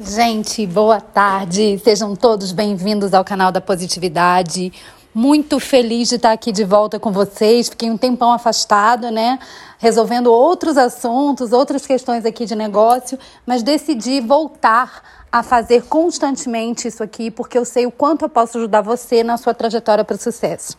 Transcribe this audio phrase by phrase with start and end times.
[0.00, 1.76] Gente, boa tarde.
[1.82, 4.72] Sejam todos bem-vindos ao canal da Positividade.
[5.12, 7.68] Muito feliz de estar aqui de volta com vocês.
[7.68, 9.40] Fiquei um tempão afastado, né?
[9.76, 15.02] Resolvendo outros assuntos, outras questões aqui de negócio, mas decidi voltar
[15.32, 19.36] a fazer constantemente isso aqui, porque eu sei o quanto eu posso ajudar você na
[19.36, 20.76] sua trajetória para o sucesso.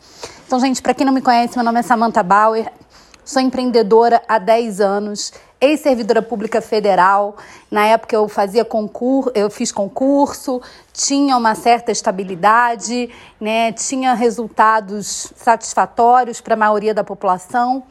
[0.48, 2.72] Então, gente, para quem não me conhece, meu nome é Samantha Bauer.
[3.30, 7.38] Sou empreendedora há 10 anos, ex-servidora pública federal.
[7.70, 10.60] Na época eu fazia concurso, eu fiz concurso,
[10.92, 13.08] tinha uma certa estabilidade,
[13.40, 13.72] né?
[13.72, 17.84] Tinha resultados satisfatórios para a maioria da população.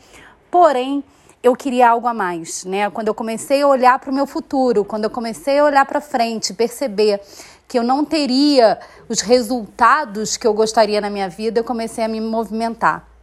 [0.51, 1.05] Porém,
[1.41, 2.91] eu queria algo a mais, né?
[2.91, 6.01] Quando eu comecei a olhar para o meu futuro, quando eu comecei a olhar para
[6.01, 7.21] frente, perceber
[7.69, 8.77] que eu não teria
[9.09, 13.18] os resultados que eu gostaria na minha vida, eu comecei a me movimentar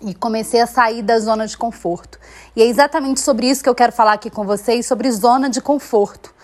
[0.00, 2.18] e comecei a sair da zona de conforto.
[2.54, 5.60] E é exatamente sobre isso que eu quero falar aqui com vocês, sobre zona de
[5.60, 6.34] conforto.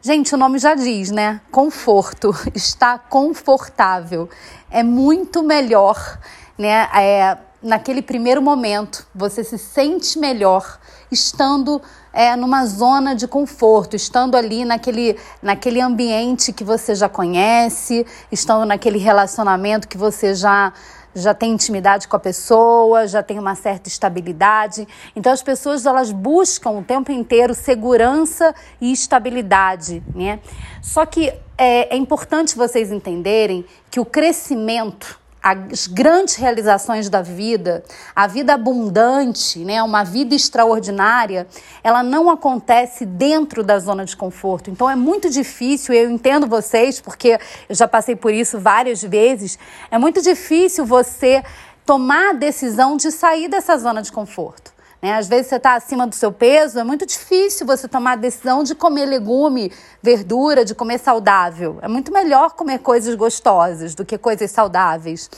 [0.00, 1.40] Gente, o nome já diz, né?
[1.50, 4.28] Conforto, está confortável.
[4.70, 6.18] É muito melhor,
[6.58, 6.88] né?
[6.94, 11.80] É, naquele primeiro momento, você se sente melhor estando
[12.12, 18.64] é, numa zona de conforto, estando ali naquele, naquele ambiente que você já conhece, estando
[18.66, 20.72] naquele relacionamento que você já
[21.14, 24.86] já tem intimidade com a pessoa, já tem uma certa estabilidade.
[25.14, 30.40] Então as pessoas elas buscam o tempo inteiro segurança e estabilidade, né?
[30.80, 37.82] Só que é, é importante vocês entenderem que o crescimento as grandes realizações da vida,
[38.14, 41.48] a vida abundante, né, uma vida extraordinária,
[41.82, 44.70] ela não acontece dentro da zona de conforto.
[44.70, 49.58] Então é muito difícil, eu entendo vocês, porque eu já passei por isso várias vezes,
[49.90, 51.42] é muito difícil você
[51.84, 54.71] tomar a decisão de sair dessa zona de conforto.
[55.02, 55.12] Né?
[55.14, 58.62] Às vezes você está acima do seu peso, é muito difícil você tomar a decisão
[58.62, 61.78] de comer legume, verdura, de comer saudável.
[61.82, 65.28] É muito melhor comer coisas gostosas do que coisas saudáveis.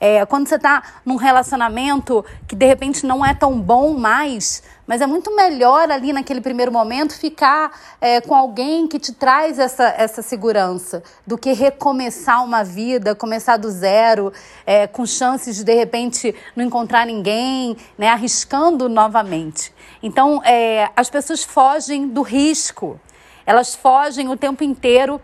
[0.00, 5.00] É, quando você está num relacionamento que de repente não é tão bom mais, mas
[5.00, 7.70] é muito melhor ali naquele primeiro momento ficar
[8.00, 13.56] é, com alguém que te traz essa, essa segurança do que recomeçar uma vida, começar
[13.56, 14.32] do zero,
[14.64, 19.74] é, com chances de de repente não encontrar ninguém, né, arriscando novamente.
[20.02, 22.98] Então, é, as pessoas fogem do risco,
[23.44, 25.20] elas fogem o tempo inteiro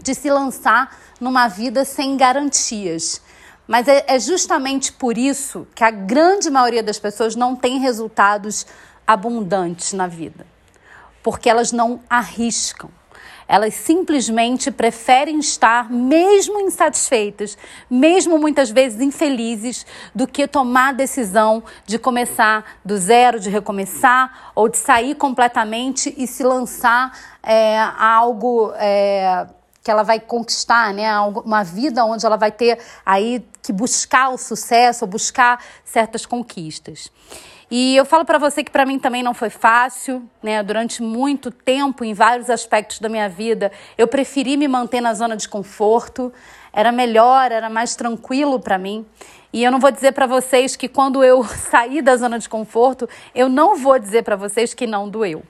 [0.00, 3.20] de se lançar numa vida sem garantias.
[3.66, 8.66] Mas é, é justamente por isso que a grande maioria das pessoas não tem resultados
[9.06, 10.46] abundantes na vida.
[11.22, 12.90] Porque elas não arriscam.
[13.46, 17.58] Elas simplesmente preferem estar, mesmo insatisfeitas,
[17.90, 24.52] mesmo muitas vezes infelizes, do que tomar a decisão de começar do zero, de recomeçar,
[24.54, 28.72] ou de sair completamente e se lançar é, a algo.
[28.76, 29.46] É,
[29.84, 31.20] que ela vai conquistar, né?
[31.20, 37.12] Uma vida onde ela vai ter aí que buscar o sucesso, ou buscar certas conquistas.
[37.70, 40.62] E eu falo para você que para mim também não foi fácil, né?
[40.62, 45.36] Durante muito tempo, em vários aspectos da minha vida, eu preferi me manter na zona
[45.36, 46.32] de conforto.
[46.72, 49.04] Era melhor, era mais tranquilo para mim.
[49.52, 53.06] E eu não vou dizer para vocês que quando eu saí da zona de conforto,
[53.34, 55.42] eu não vou dizer para vocês que não doeu.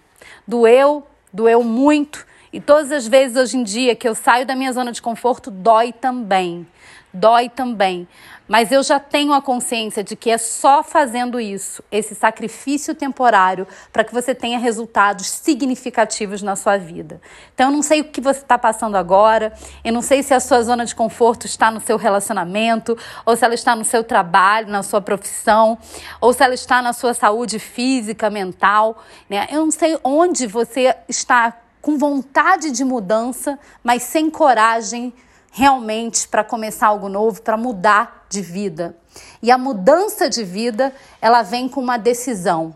[0.47, 4.73] Doeu, doeu muito e todas as vezes hoje em dia que eu saio da minha
[4.73, 6.65] zona de conforto, dói também.
[7.13, 8.07] Dói também.
[8.47, 13.67] Mas eu já tenho a consciência de que é só fazendo isso, esse sacrifício temporário,
[13.93, 17.21] para que você tenha resultados significativos na sua vida.
[17.53, 20.39] Então, eu não sei o que você está passando agora, eu não sei se a
[20.39, 24.69] sua zona de conforto está no seu relacionamento, ou se ela está no seu trabalho,
[24.69, 25.77] na sua profissão,
[26.21, 29.03] ou se ela está na sua saúde física, mental.
[29.29, 29.49] Né?
[29.51, 35.13] Eu não sei onde você está com vontade de mudança, mas sem coragem
[35.53, 38.97] realmente para começar algo novo, para mudar de vida.
[39.43, 42.75] E a mudança de vida, ela vem com uma decisão.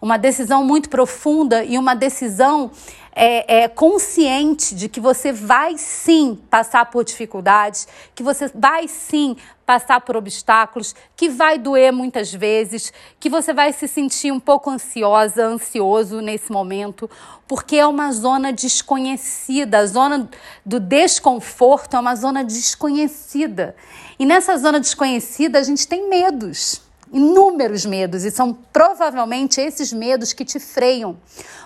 [0.00, 2.70] Uma decisão muito profunda e uma decisão
[3.14, 9.36] é, é, consciente de que você vai sim passar por dificuldades, que você vai sim
[9.70, 14.68] passar por obstáculos, que vai doer muitas vezes, que você vai se sentir um pouco
[14.68, 17.08] ansiosa, ansioso nesse momento,
[17.46, 20.28] porque é uma zona desconhecida, a zona
[20.66, 23.76] do desconforto é uma zona desconhecida.
[24.18, 26.82] E nessa zona desconhecida a gente tem medos
[27.12, 31.16] inúmeros medos e são provavelmente esses medos que te freiam.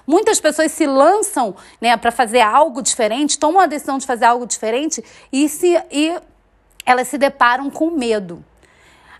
[0.06, 4.46] Muitas pessoas se lançam né, para fazer algo diferente, tomam a decisão de fazer algo
[4.46, 6.18] diferente e, se, e
[6.84, 8.44] elas se deparam com medo.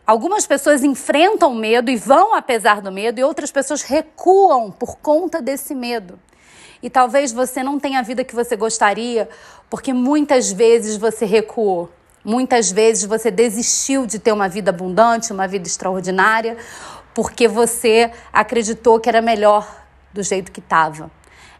[0.06, 5.40] Algumas pessoas enfrentam medo e vão apesar do medo, e outras pessoas recuam por conta
[5.40, 6.19] desse medo.
[6.82, 9.26] E talvez você não tenha a vida que você gostaria,
[9.70, 11.90] porque muitas vezes você recuou.
[12.22, 16.58] Muitas vezes você desistiu de ter uma vida abundante, uma vida extraordinária,
[17.14, 19.67] porque você acreditou que era melhor
[20.12, 21.10] do jeito que estava.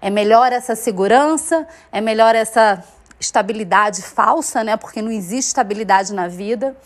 [0.03, 2.85] É melhor essa segurança, é melhor essa
[3.19, 4.77] estabilidade falsa, né?
[4.77, 6.77] Porque não existe estabilidade na vida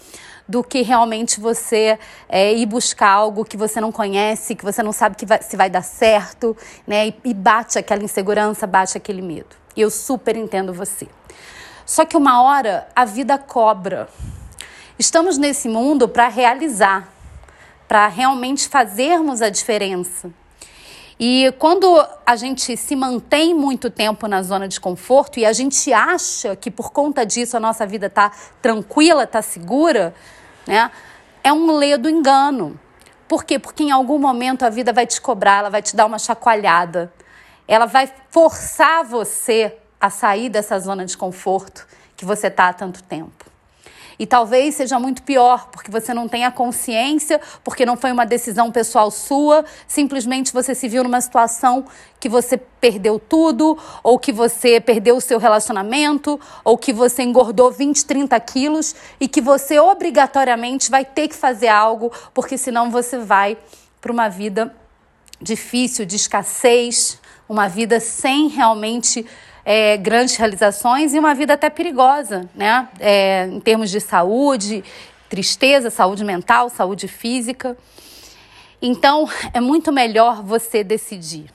[0.49, 1.99] do que realmente você
[2.29, 5.57] é, ir buscar algo que você não conhece, que você não sabe que vai, se
[5.57, 7.09] vai dar certo, né?
[7.09, 9.55] E, e bate aquela insegurança, bate aquele medo.
[9.77, 11.07] E eu super entendo você.
[11.85, 14.09] Só que uma hora a vida cobra.
[14.99, 17.09] Estamos nesse mundo para realizar,
[17.87, 20.31] para realmente fazermos a diferença.
[21.19, 25.93] E quando a gente se mantém muito tempo na zona de conforto e a gente
[25.93, 28.31] acha que por conta disso a nossa vida está
[28.63, 30.15] tranquila, está segura,
[30.65, 30.91] né?
[31.43, 32.79] É um ledo engano.
[33.27, 33.59] Por quê?
[33.59, 37.13] Porque em algum momento a vida vai te cobrar, ela vai te dar uma chacoalhada.
[37.67, 41.87] Ela vai forçar você a sair dessa zona de conforto
[42.17, 43.45] que você está há tanto tempo.
[44.19, 48.27] E talvez seja muito pior, porque você não tem a consciência, porque não foi uma
[48.27, 51.85] decisão pessoal sua, simplesmente você se viu numa situação
[52.19, 57.71] que você perdeu tudo, ou que você perdeu o seu relacionamento, ou que você engordou
[57.71, 63.19] 20, 30 quilos e que você obrigatoriamente vai ter que fazer algo, porque senão você
[63.19, 63.57] vai
[64.01, 64.75] para uma vida
[65.41, 69.25] difícil, de escassez, uma vida sem realmente
[69.71, 72.89] é, grandes realizações e uma vida até perigosa, né?
[72.99, 74.83] É, em termos de saúde,
[75.29, 77.77] tristeza, saúde mental, saúde física.
[78.81, 81.51] Então, é muito melhor você decidir.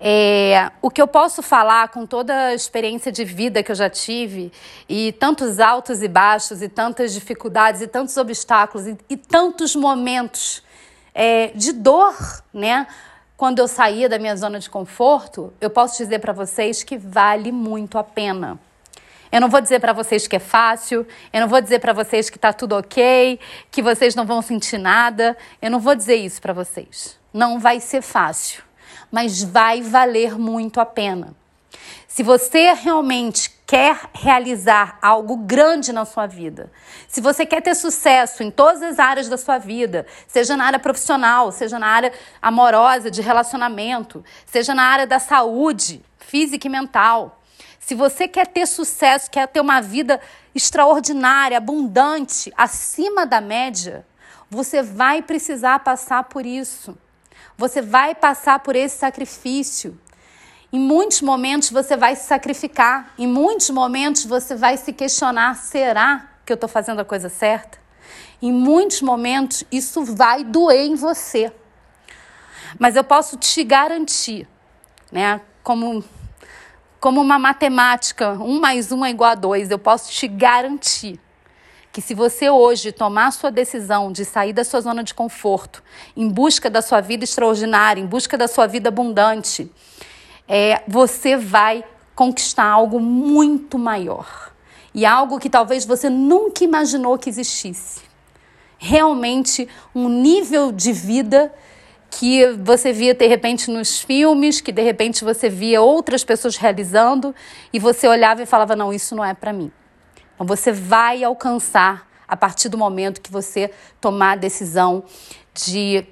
[0.00, 3.88] É, o que eu posso falar com toda a experiência de vida que eu já
[3.88, 4.50] tive,
[4.88, 10.60] e tantos altos e baixos, e tantas dificuldades, e tantos obstáculos, e, e tantos momentos
[11.14, 12.16] é, de dor,
[12.52, 12.84] né?
[13.36, 17.52] Quando eu saía da minha zona de conforto, eu posso dizer para vocês que vale
[17.52, 18.58] muito a pena.
[19.30, 22.30] Eu não vou dizer para vocês que é fácil, eu não vou dizer para vocês
[22.30, 23.38] que está tudo ok,
[23.70, 25.36] que vocês não vão sentir nada.
[25.60, 27.18] Eu não vou dizer isso para vocês.
[27.32, 28.62] Não vai ser fácil,
[29.10, 31.34] mas vai valer muito a pena.
[32.06, 36.70] Se você realmente quer realizar algo grande na sua vida,
[37.08, 40.78] se você quer ter sucesso em todas as áreas da sua vida, seja na área
[40.78, 47.40] profissional, seja na área amorosa, de relacionamento, seja na área da saúde física e mental,
[47.86, 50.20] se você quer ter sucesso, quer ter uma vida
[50.52, 54.04] extraordinária, abundante, acima da média,
[54.50, 56.98] você vai precisar passar por isso.
[57.56, 59.96] Você vai passar por esse sacrifício.
[60.72, 66.28] Em muitos momentos você vai se sacrificar, em muitos momentos você vai se questionar: será
[66.44, 67.78] que eu estou fazendo a coisa certa?
[68.42, 71.52] Em muitos momentos isso vai doer em você.
[72.78, 74.46] Mas eu posso te garantir,
[75.10, 76.04] né, como,
[77.00, 81.18] como uma matemática, um mais um é igual a dois, eu posso te garantir
[81.92, 85.82] que se você hoje tomar sua decisão de sair da sua zona de conforto,
[86.14, 89.72] em busca da sua vida extraordinária, em busca da sua vida abundante,
[90.48, 91.84] é, você vai
[92.14, 94.52] conquistar algo muito maior.
[94.94, 98.00] E algo que talvez você nunca imaginou que existisse.
[98.78, 101.52] Realmente um nível de vida
[102.10, 107.34] que você via de repente nos filmes, que de repente você via outras pessoas realizando
[107.72, 109.70] e você olhava e falava: não, isso não é para mim.
[110.34, 115.04] Então você vai alcançar a partir do momento que você tomar a decisão
[115.54, 116.06] de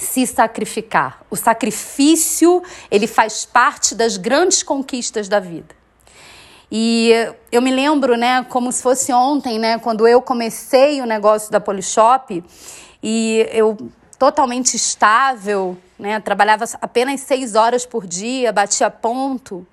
[0.00, 1.22] se sacrificar.
[1.30, 5.78] O sacrifício, ele faz parte das grandes conquistas da vida.
[6.72, 7.12] E
[7.52, 11.60] eu me lembro, né, como se fosse ontem, né, quando eu comecei o negócio da
[11.60, 12.42] Polishop
[13.02, 13.76] e eu
[14.18, 19.66] totalmente estável, né, trabalhava apenas seis horas por dia, batia ponto,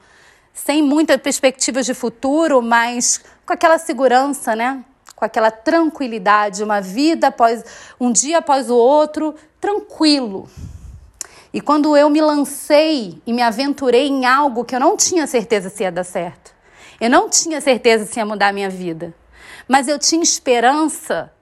[0.53, 4.83] sem muitas perspectivas de futuro, mas com aquela segurança, né,
[5.17, 7.65] com aquela tranquilidade, uma vida após
[7.99, 10.47] um dia após o outro, tranquilo.
[11.51, 15.69] E quando eu me lancei e me aventurei em algo que eu não tinha certeza
[15.71, 16.53] se ia dar certo,
[17.01, 19.11] eu não tinha certeza se ia mudar a minha vida,
[19.67, 21.33] mas eu tinha esperança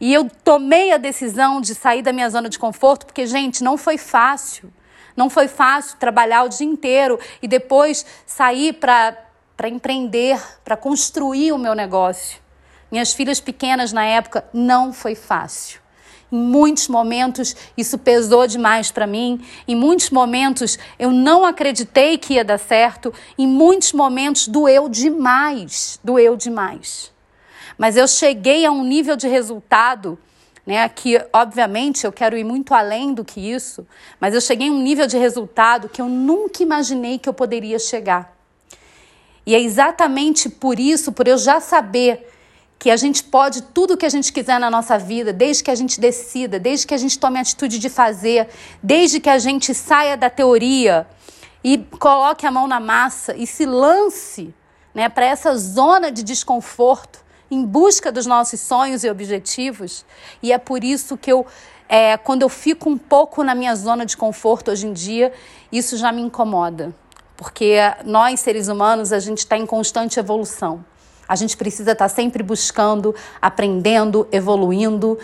[0.00, 3.76] e eu tomei a decisão de sair da minha zona de conforto, porque, gente, não
[3.76, 4.72] foi fácil.
[5.16, 11.58] Não foi fácil trabalhar o dia inteiro e depois sair para empreender, para construir o
[11.58, 12.40] meu negócio.
[12.90, 15.80] Minhas filhas pequenas na época não foi fácil.
[16.32, 19.44] Em muitos momentos isso pesou demais para mim.
[19.66, 23.12] Em muitos momentos eu não acreditei que ia dar certo.
[23.36, 27.12] Em muitos momentos doeu demais, doeu demais.
[27.76, 30.18] Mas eu cheguei a um nível de resultado
[30.70, 30.88] né?
[30.88, 33.86] Que obviamente eu quero ir muito além do que isso,
[34.20, 37.78] mas eu cheguei a um nível de resultado que eu nunca imaginei que eu poderia
[37.78, 38.36] chegar.
[39.44, 42.28] E é exatamente por isso, por eu já saber
[42.80, 45.70] que a gente pode tudo o que a gente quiser na nossa vida, desde que
[45.70, 48.48] a gente decida, desde que a gente tome a atitude de fazer,
[48.82, 51.06] desde que a gente saia da teoria
[51.62, 54.54] e coloque a mão na massa e se lance
[54.94, 60.06] né, para essa zona de desconforto em busca dos nossos sonhos e objetivos.
[60.42, 61.46] E é por isso que eu,
[61.86, 65.34] é, quando eu fico um pouco na minha zona de conforto hoje em dia,
[65.70, 66.94] isso já me incomoda.
[67.36, 70.82] Porque nós, seres humanos, a gente está em constante evolução.
[71.30, 75.18] A gente precisa estar tá sempre buscando, aprendendo, evoluindo,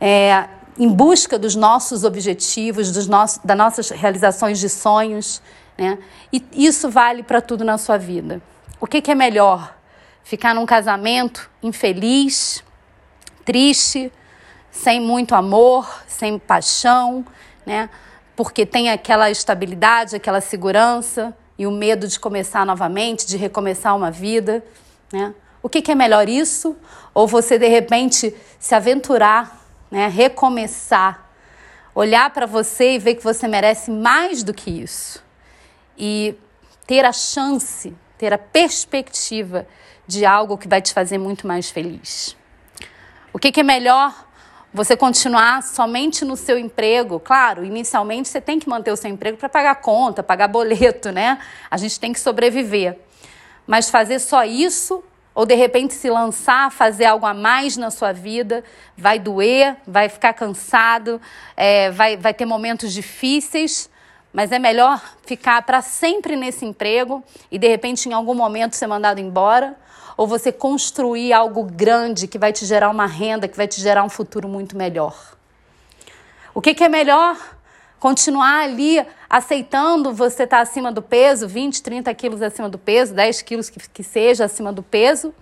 [0.00, 0.46] é,
[0.78, 5.40] em busca dos nossos objetivos, dos nossos, das nossas realizações de sonhos.
[5.78, 5.98] Né?
[6.32, 8.42] E isso vale para tudo na sua vida.
[8.80, 9.74] O que, que é melhor?
[10.22, 12.62] ficar num casamento infeliz,
[13.44, 14.12] triste,
[14.70, 17.24] sem muito amor, sem paixão,
[17.66, 17.90] né?
[18.34, 24.10] Porque tem aquela estabilidade, aquela segurança e o medo de começar novamente, de recomeçar uma
[24.10, 24.64] vida,
[25.12, 25.34] né?
[25.62, 26.76] O que, que é melhor isso?
[27.14, 30.08] Ou você de repente se aventurar, né?
[30.08, 31.30] Recomeçar,
[31.94, 35.22] olhar para você e ver que você merece mais do que isso
[35.96, 36.34] e
[36.86, 39.66] ter a chance, ter a perspectiva
[40.06, 42.36] de algo que vai te fazer muito mais feliz.
[43.32, 44.26] O que, que é melhor?
[44.74, 47.20] Você continuar somente no seu emprego.
[47.20, 51.38] Claro, inicialmente você tem que manter o seu emprego para pagar conta, pagar boleto, né?
[51.70, 52.98] A gente tem que sobreviver.
[53.66, 55.04] Mas fazer só isso
[55.34, 58.62] ou de repente se lançar, fazer algo a mais na sua vida,
[58.96, 61.20] vai doer, vai ficar cansado,
[61.56, 63.88] é, vai, vai ter momentos difíceis,
[64.32, 68.86] mas é melhor ficar para sempre nesse emprego e de repente em algum momento ser
[68.86, 69.76] mandado embora,
[70.16, 74.04] ou você construir algo grande que vai te gerar uma renda, que vai te gerar
[74.04, 75.36] um futuro muito melhor.
[76.54, 77.38] O que, que é melhor?
[78.02, 83.14] Continuar ali aceitando você estar tá acima do peso, 20, 30 quilos acima do peso,
[83.14, 85.32] 10 quilos que, que seja acima do peso,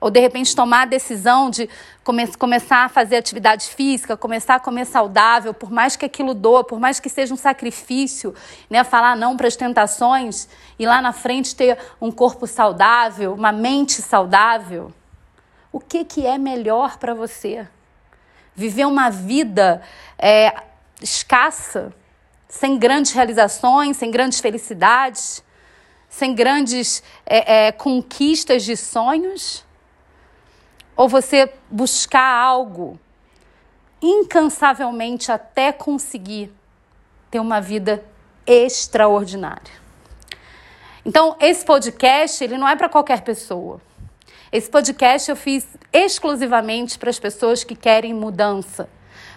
[0.00, 1.68] ou de repente tomar a decisão de
[2.02, 6.64] come começar a fazer atividade física, começar a comer saudável, por mais que aquilo doa,
[6.64, 8.34] por mais que seja um sacrifício,
[8.68, 10.48] né, falar não para as tentações
[10.80, 14.92] e lá na frente ter um corpo saudável, uma mente saudável.
[15.70, 17.68] O que, que é melhor para você?
[18.52, 19.80] Viver uma vida
[20.18, 20.52] é,
[21.00, 21.94] escassa,
[22.50, 25.42] sem grandes realizações, sem grandes felicidades,
[26.10, 29.64] sem grandes é, é, conquistas de sonhos?
[31.00, 33.00] ou você buscar algo
[34.02, 36.52] incansavelmente até conseguir
[37.30, 38.04] ter uma vida
[38.46, 39.80] extraordinária.
[41.02, 43.80] Então, esse podcast, ele não é para qualquer pessoa.
[44.52, 48.86] Esse podcast eu fiz exclusivamente para as pessoas que querem mudança,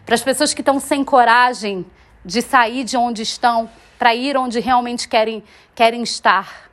[0.05, 1.85] para as pessoas que estão sem coragem
[2.25, 6.69] de sair de onde estão para ir onde realmente querem, querem estar.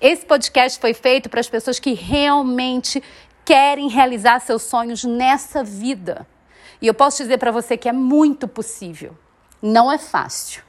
[0.00, 3.02] Esse podcast foi feito para as pessoas que realmente
[3.44, 6.26] querem realizar seus sonhos nessa vida.
[6.80, 9.16] E eu posso dizer para você que é muito possível.
[9.62, 10.62] Não é fácil,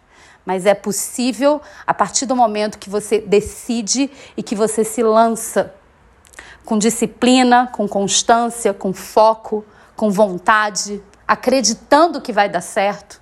[0.45, 5.73] mas é possível a partir do momento que você decide e que você se lança
[6.63, 13.19] com disciplina, com constância, com foco, com vontade, acreditando que vai dar certo,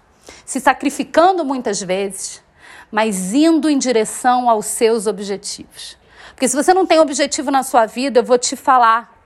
[0.52, 2.44] se sacrificando muitas vezes,
[2.92, 5.98] mas indo em direção aos seus objetivos.
[6.32, 9.18] Porque se você não tem objetivo na sua vida, eu vou te falar,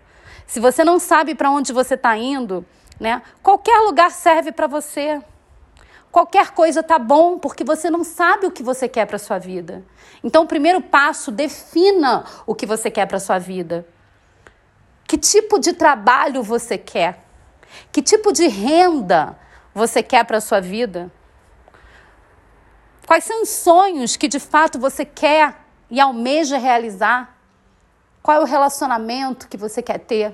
[0.46, 2.64] se você não sabe para onde você está indo,
[3.00, 3.24] né?
[3.42, 5.20] Qualquer lugar serve para você.
[6.12, 9.84] Qualquer coisa tá bom, porque você não sabe o que você quer para sua vida.
[10.24, 13.84] Então, o primeiro passo, defina o que você quer para sua vida.
[15.08, 17.26] Que tipo de trabalho você quer?
[17.92, 19.36] Que tipo de renda
[19.76, 21.12] você quer para sua vida?
[23.06, 25.54] Quais são os sonhos que de fato você quer
[25.92, 27.38] e almeja realizar?
[28.24, 30.34] Qual é o relacionamento que você quer ter?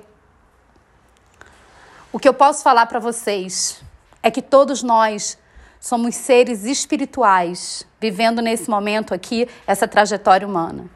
[2.12, 3.82] O que eu posso falar para vocês
[4.22, 5.36] é que todos nós
[5.80, 10.88] somos seres espirituais vivendo nesse momento aqui essa trajetória humana.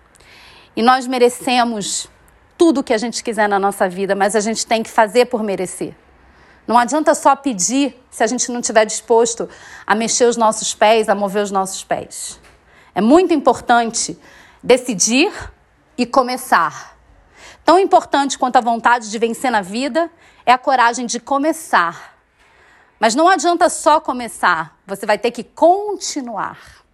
[0.76, 2.08] E nós merecemos
[2.56, 5.26] tudo o que a gente quiser na nossa vida, mas a gente tem que fazer
[5.26, 5.96] por merecer.
[6.66, 9.48] Não adianta só pedir se a gente não estiver disposto
[9.86, 12.40] a mexer os nossos pés, a mover os nossos pés.
[12.94, 14.18] É muito importante
[14.62, 15.32] decidir
[15.96, 16.96] e começar.
[17.64, 20.10] Tão importante quanto a vontade de vencer na vida
[20.44, 22.16] é a coragem de começar.
[22.98, 26.84] Mas não adianta só começar, você vai ter que continuar.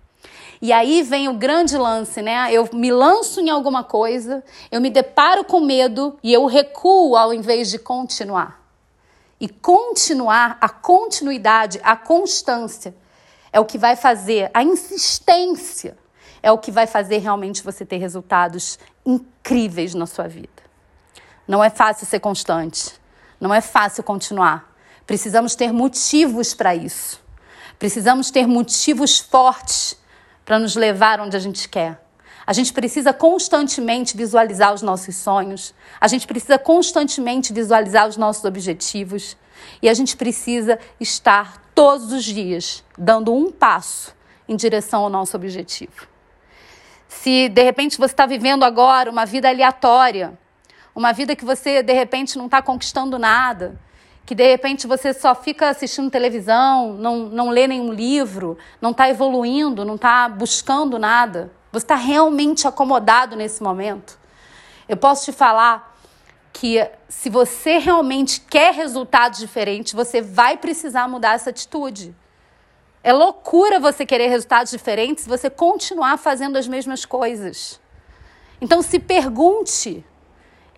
[0.60, 2.52] E aí vem o grande lance, né?
[2.52, 7.32] Eu me lanço em alguma coisa, eu me deparo com medo e eu recuo ao
[7.32, 8.61] invés de continuar.
[9.42, 12.94] E continuar, a continuidade, a constância
[13.52, 15.98] é o que vai fazer, a insistência
[16.40, 20.62] é o que vai fazer realmente você ter resultados incríveis na sua vida.
[21.46, 22.94] Não é fácil ser constante,
[23.40, 24.72] não é fácil continuar.
[25.04, 27.20] Precisamos ter motivos para isso.
[27.80, 29.98] Precisamos ter motivos fortes
[30.44, 32.01] para nos levar onde a gente quer.
[32.46, 38.44] A gente precisa constantemente visualizar os nossos sonhos, a gente precisa constantemente visualizar os nossos
[38.44, 39.36] objetivos
[39.80, 44.14] e a gente precisa estar todos os dias dando um passo
[44.48, 46.08] em direção ao nosso objetivo.
[47.08, 50.36] Se de repente você está vivendo agora uma vida aleatória,
[50.94, 53.78] uma vida que você de repente não está conquistando nada,
[54.24, 59.08] que de repente você só fica assistindo televisão, não, não lê nenhum livro, não está
[59.08, 64.18] evoluindo, não está buscando nada, você está realmente acomodado nesse momento.
[64.86, 65.96] Eu posso te falar
[66.52, 72.14] que se você realmente quer resultados diferentes, você vai precisar mudar essa atitude.
[73.02, 77.80] É loucura você querer resultados diferentes se você continuar fazendo as mesmas coisas.
[78.60, 80.04] Então se pergunte: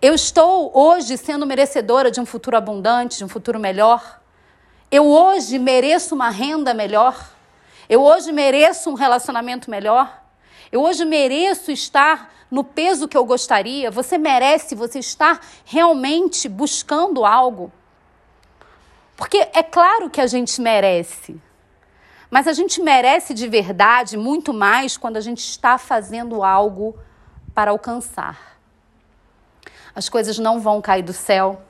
[0.01, 4.21] eu estou hoje sendo merecedora de um futuro abundante, de um futuro melhor?
[4.89, 7.31] Eu hoje mereço uma renda melhor?
[7.89, 10.24] Eu hoje mereço um relacionamento melhor?
[10.71, 13.89] Eu hoje mereço estar no peso que eu gostaria?
[13.91, 17.71] Você merece, você está realmente buscando algo?
[19.17, 21.39] Porque é claro que a gente merece.
[22.29, 26.97] Mas a gente merece de verdade muito mais quando a gente está fazendo algo
[27.53, 28.59] para alcançar.
[29.95, 31.61] As coisas não vão cair do céu.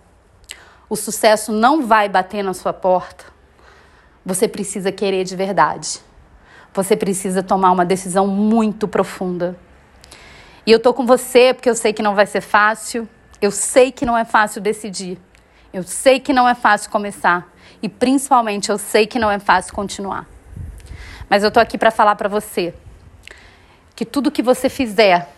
[0.89, 3.25] O sucesso não vai bater na sua porta.
[4.25, 5.99] Você precisa querer de verdade.
[6.75, 9.57] Você precisa tomar uma decisão muito profunda.
[10.65, 13.07] E eu tô com você porque eu sei que não vai ser fácil.
[13.41, 15.17] Eu sei que não é fácil decidir.
[15.71, 17.49] Eu sei que não é fácil começar.
[17.81, 20.27] E principalmente eu sei que não é fácil continuar.
[21.29, 22.73] Mas eu tô aqui para falar para você
[23.95, 25.29] que tudo que você fizer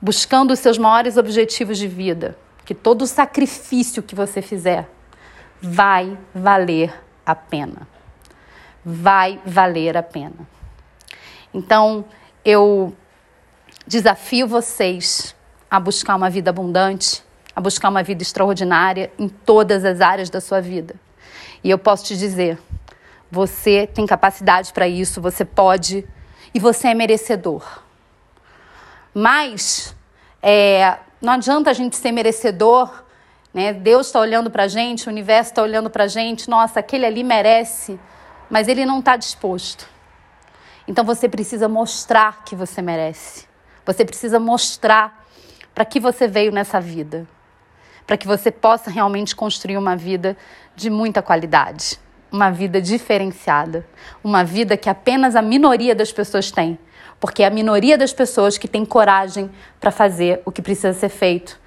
[0.00, 2.34] buscando os seus maiores objetivos de vida,
[2.64, 4.88] que todo sacrifício que você fizer
[5.60, 6.94] vai valer
[7.26, 7.97] a pena.
[8.84, 10.36] Vai valer a pena.
[11.52, 12.04] Então,
[12.44, 12.94] eu
[13.86, 15.34] desafio vocês
[15.70, 17.22] a buscar uma vida abundante,
[17.54, 20.94] a buscar uma vida extraordinária em todas as áreas da sua vida.
[21.62, 22.58] E eu posso te dizer,
[23.30, 26.06] você tem capacidade para isso, você pode
[26.54, 27.82] e você é merecedor.
[29.12, 29.94] Mas
[30.42, 33.04] é, não adianta a gente ser merecedor,
[33.52, 33.72] né?
[33.72, 37.04] Deus está olhando para a gente, o universo está olhando para a gente, nossa, aquele
[37.04, 37.98] ali merece,
[38.50, 39.88] mas ele não está disposto.
[40.86, 43.46] Então você precisa mostrar que você merece.
[43.84, 45.26] Você precisa mostrar
[45.74, 47.26] para que você veio nessa vida,
[48.06, 50.36] para que você possa realmente construir uma vida
[50.74, 51.98] de muita qualidade
[52.30, 53.86] uma vida diferenciada,
[54.22, 56.78] uma vida que apenas a minoria das pessoas tem,
[57.18, 61.08] porque é a minoria das pessoas que tem coragem para fazer o que precisa ser
[61.08, 61.58] feito.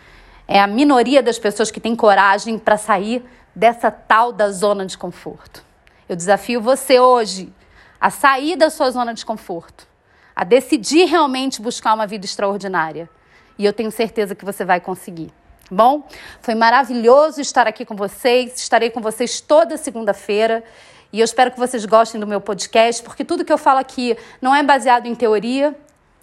[0.47, 3.23] É a minoria das pessoas que tem coragem para sair
[3.55, 5.63] dessa tal da zona de conforto.
[6.11, 7.53] Eu desafio você hoje
[7.97, 9.87] a sair da sua zona de conforto,
[10.35, 13.09] a decidir realmente buscar uma vida extraordinária.
[13.57, 15.31] E eu tenho certeza que você vai conseguir.
[15.71, 16.05] Bom,
[16.41, 18.59] foi maravilhoso estar aqui com vocês.
[18.59, 20.65] Estarei com vocês toda segunda-feira.
[21.13, 24.17] E eu espero que vocês gostem do meu podcast, porque tudo que eu falo aqui
[24.41, 25.73] não é baseado em teoria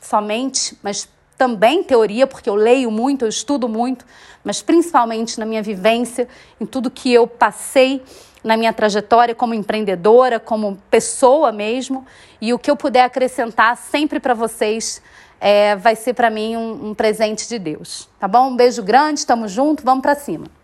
[0.02, 4.04] somente, mas também teoria, porque eu leio muito, eu estudo muito,
[4.44, 6.28] mas principalmente na minha vivência,
[6.60, 8.02] em tudo que eu passei
[8.42, 12.06] na minha trajetória como empreendedora, como pessoa mesmo,
[12.40, 15.02] e o que eu puder acrescentar sempre para vocês
[15.40, 18.08] é, vai ser para mim um, um presente de Deus.
[18.18, 18.48] Tá bom?
[18.48, 20.57] Um beijo grande, estamos juntos, vamos para cima.